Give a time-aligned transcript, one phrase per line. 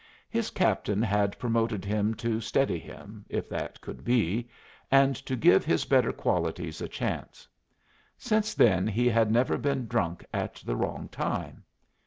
[0.31, 4.49] His captain had promoted him to steady him, if that could be,
[4.89, 7.47] and to give his better qualities a chance.
[8.17, 11.65] Since then he had never been drunk at the wrong time.